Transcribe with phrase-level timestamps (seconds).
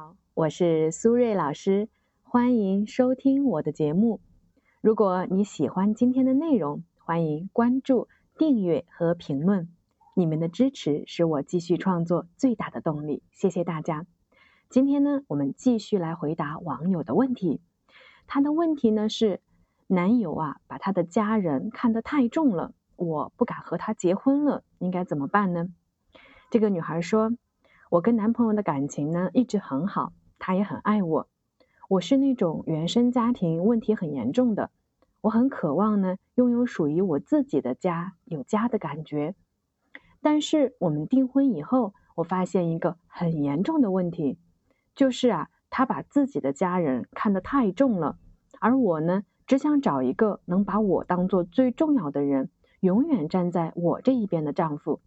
[0.00, 1.90] 好，我是苏瑞老师，
[2.22, 4.18] 欢迎收听我的节目。
[4.80, 8.08] 如果你喜欢今天的内容，欢迎关注、
[8.38, 9.68] 订阅和评论。
[10.14, 14.06] 你们的支持是我继续创作最大的动力，谢谢大家。
[14.70, 17.60] 今天呢，我们继续来回答网友的问题。
[18.26, 19.42] 他的问题呢是，
[19.86, 25.68] 男友啊把他的家人看得太重了，我不敢和他结婚了，应该怎么办呢？
[26.48, 27.32] 这个女孩说。
[27.90, 31.28] 我跟男朋友的感情呢一直很好，他也很爱我。
[31.88, 34.70] 我是那种原生家庭问题很严重的，
[35.22, 39.34] 我很渴望呢拥有属于我自己的家，有家的感觉。
[40.22, 44.38] 但是我们订婚以后，我发现一个很严重的问题，
[44.94, 48.18] 就是啊，他把自己的家人看得太重了，
[48.60, 55.00] 而我呢只想找一个能把我当做最重要的人，永远站在我这一边的丈夫。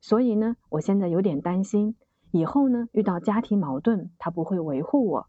[0.00, 1.96] 所以呢，我现在有点担心。
[2.32, 5.26] 以后呢，遇到家庭矛盾，他不会维护我。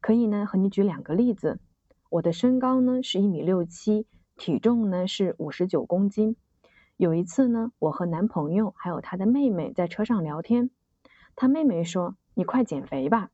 [0.00, 1.60] 可以呢，和你举两个例子。
[2.08, 6.36] 我的身高呢是一米六七，体重呢是五十九公斤。
[6.96, 10.70] 有一次呢，我和男朋友还有他的妹妹在车上聊天，
[11.36, 13.28] 他妹妹说：“你快减肥吧。”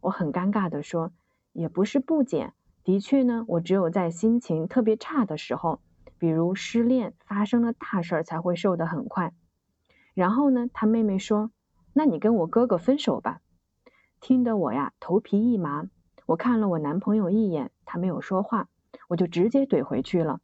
[0.00, 1.12] 我很尴尬的说
[1.52, 5.80] ：“也不是不减，的确呢，我只有在心情特别差的时候，
[6.18, 9.34] 比如失恋发生了大事，才会瘦得很快。”
[10.14, 11.50] 然后呢，他妹妹说。
[11.98, 13.40] 那你跟我哥哥分手吧，
[14.20, 15.88] 听得我呀头皮一麻。
[16.26, 18.68] 我看了我男朋友一眼，他没有说话，
[19.08, 20.40] 我就直接怼回去了。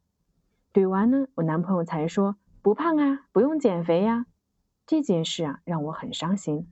[0.73, 4.25] 怼完呢，我男朋友才说不胖啊，不用减肥呀。
[4.85, 6.67] 这件事啊让我很伤心。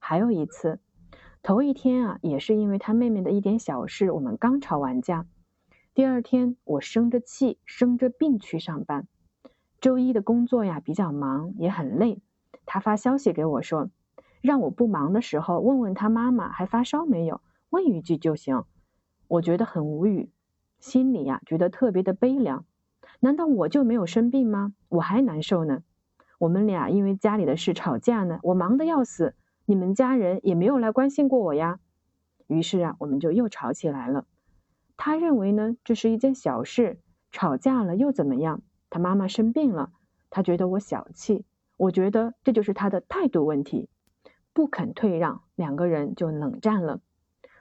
[0.00, 0.80] 还有一次，
[1.40, 5.26] 头一天啊也是因为他妹妹的一点小事，我们刚吵完架。
[5.94, 9.06] 第二天我生着气，生着病去上班。
[9.80, 12.20] 周一的工作呀比较忙，也很累。
[12.66, 13.90] 他发消息给我说。
[14.40, 18.64] 让我不忙的时候问问他妈妈还发烧没有，问一句就行。
[19.26, 20.30] 我觉得很无语，
[20.80, 22.64] 心里呀觉得特别的悲凉。
[23.20, 24.72] 难道我就没有生病吗？
[24.88, 25.82] 我还难受呢。
[26.38, 29.34] 我们俩因为家里的事吵架呢，我忙得要死，
[29.64, 31.80] 你们家人也没有来关心过我呀。
[32.46, 34.24] 于是啊，我们就又吵起来了。
[34.96, 37.00] 他认为呢这是一件小事，
[37.32, 38.62] 吵架了又怎么样？
[38.88, 39.90] 他妈妈生病了，
[40.30, 41.44] 他觉得我小气。
[41.76, 43.88] 我觉得这就是他的态度问题。
[44.58, 46.98] 不肯退让，两个人就冷战了。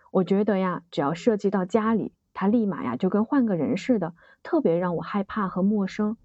[0.09, 6.17] 我觉得呀，只要涉及到家里，他立马呀就跟换个人似的，特别让我害怕和陌生。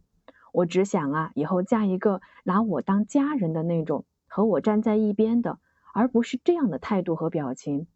[0.51, 5.59] 我只想啊，以后嫁一个拿我当家人的那种，和我站在一边的，
[5.93, 7.87] 而不是这样的态度和表情。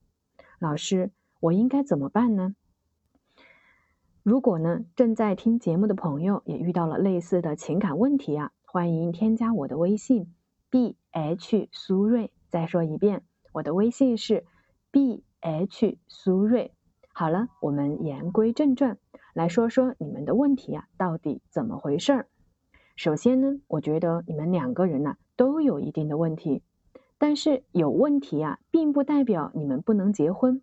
[0.59, 2.54] 老师，我应该怎么办呢？
[4.22, 10.34] 如果呢，正在听节目的朋友也遇到了类似的情感问题啊，欢迎添加我的微信
[10.69, 12.31] ：b h 苏瑞。
[12.56, 13.22] 再说一遍，
[13.53, 14.47] 我的微信是
[14.91, 16.72] b h 苏瑞。
[17.12, 18.97] 好了，我们言归正传，
[19.34, 22.28] 来说说你们的问题啊，到底怎么回事儿？
[22.97, 26.62] 首先呢，我觉得你们两个人呢都有一定的问题，
[27.19, 30.62] 但是有问题啊，并不代表你们不能结婚，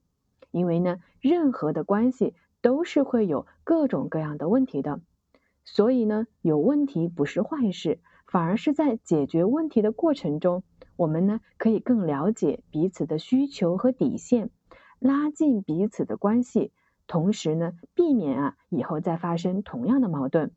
[0.49, 2.33] 因为呢，任何的关系
[2.63, 4.99] 都是会有各种各样的问题的，
[5.63, 10.63] 所以呢，有问题不是坏事，反而是在解决问题的过程中。
[10.95, 14.49] 我们呢可以更了解彼此的需求和底线，
[14.99, 16.71] 拉近彼此的关系，
[17.07, 20.51] 同时呢避免啊以后再发生同样的矛盾。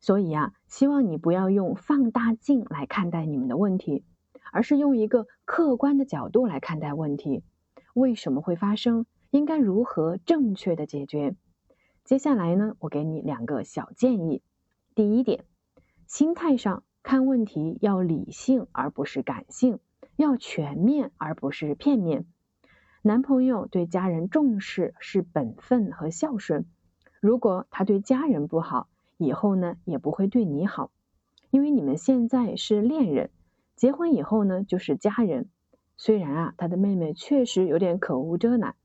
[0.00, 4.04] 所以啊，希望你不要用放大镜来看待你们的问题，
[4.52, 7.42] 而是用一个客观的角度来看待问题。
[7.94, 9.06] 为什么会发生？
[9.30, 11.34] 应该如何正确的解决？
[12.04, 14.42] 接下来呢，我给你两个小建议。
[14.94, 15.44] 第一点，
[16.06, 16.84] 心态上。
[17.04, 19.78] 看问题要理性而不是感性，
[20.16, 22.24] 要全面而不是片面。
[23.02, 26.64] 男朋友对家人重视是本分和孝顺，
[27.20, 28.88] 如果他对家人不好，
[29.18, 30.90] 以后呢也不会对你好。
[31.50, 33.28] 因为你们现在是恋人，
[33.76, 35.50] 结婚以后呢就是家人。
[35.98, 38.76] 虽然啊他的妹妹确实有点口无遮拦，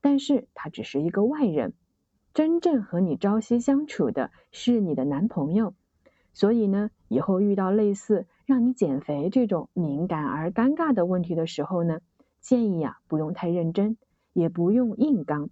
[0.00, 1.74] 但是他只是一个外人，
[2.34, 5.72] 真正和你朝夕相处的是你的男朋友。
[6.40, 12.00] 所以呢，以后遇到类似让你减肥这种敏感而尴尬的问题的时候呢，
[12.40, 13.98] 建议啊不用太认真，
[14.32, 15.50] 也不用硬刚，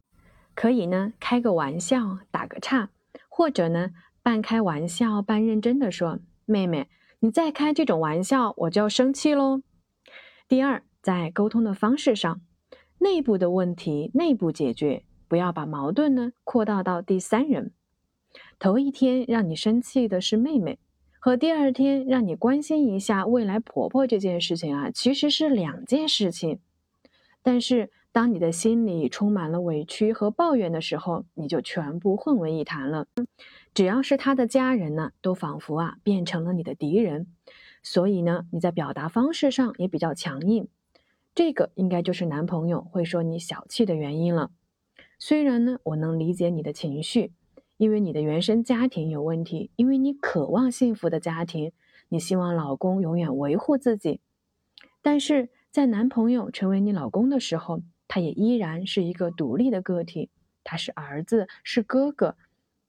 [0.55, 2.88] 可以呢开个玩笑，打个岔，
[3.29, 3.90] 或者呢
[4.23, 6.88] 半开玩笑半认真的说：“妹妹，
[7.20, 9.61] 你再开这种玩笑，我就要生气喽。”
[10.49, 12.40] 第二，在沟通的方式上，
[12.96, 17.73] 内部的问题内部解决，不要把矛盾呢扩大到第三人。
[18.59, 20.81] 头一天让你生气的是妹妹，
[21.21, 26.59] 和第二天让你关心一下未来婆婆这件事情啊，其实是两件事情。
[27.41, 33.07] 但是当你的心里充满了委屈和抱怨的时候，你就全部混为一谈了。
[33.73, 37.29] 只要是他的家人呢，都仿佛啊变成了你的敌人。
[37.85, 40.67] 所以呢，你在表达方式上也比较强硬。
[41.33, 44.51] 这个应该就是男朋友会说你小气的原因了。
[45.21, 47.33] 虽然呢，我能理解你的情绪，
[47.79, 51.73] 因为你的原生家庭有问题，因为你渴望幸福的家庭，
[52.09, 54.21] 你希望老公永远维护自己。
[55.01, 60.29] 但是在男朋友成为你老公的时候，他也依然是一个独立的个体，
[60.65, 62.37] 他是儿子，是哥哥，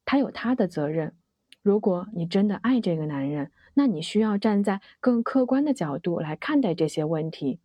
[0.05, 1.13] 他有他的责任。
[1.61, 7.59] 如果你真的爱这个男人，那你需要站在更客观的角度来看待这些问题。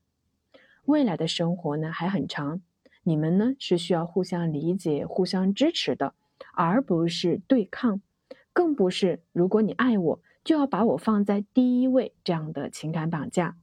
[0.85, 2.61] 未来的生活呢还很长。
[3.05, 6.15] 你们呢是需要互相理解、互相支持的，
[6.57, 8.01] 而不是对抗，
[8.53, 13.57] 更不是如果你爱我，就要把我放在第一位这样的情感绑架。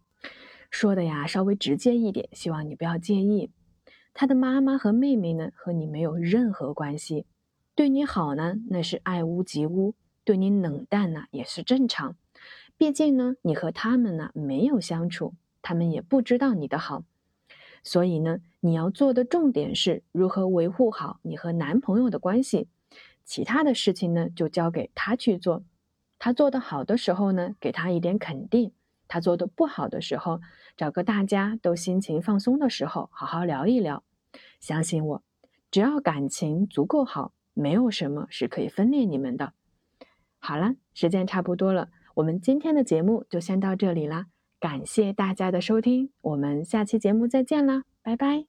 [0.70, 3.52] 说的呀稍微直接一点，希望你不要介意。
[4.14, 7.26] 他的妈妈和妹妹呢和你没有任何关系，
[7.76, 12.16] 对你好呢那是爱屋及乌，对你冷淡呢也是正常。
[12.78, 17.04] 毕竟呢你和他们呢没有相处，他们也不知道你的好。
[17.84, 22.68] 所以呢，你要做的重点是如何维护好你和男朋友的关系，
[23.32, 25.64] 其他的事情呢就交给他去做。
[26.20, 28.72] 他做的好的时候呢，给他一点肯定；
[29.08, 30.42] 他做的不好的时候，
[30.76, 34.04] 找个大家都心情放松的时候，好好聊一聊。
[34.60, 35.24] 相信我，
[35.72, 39.54] 只要感情足够好，没有什么是可以分裂你们的。
[40.38, 44.26] 好了，时间差不多了，我们今天的节目就先到这里啦。
[44.60, 48.48] 感谢大家的收听，我们下期节目再见啦，拜拜。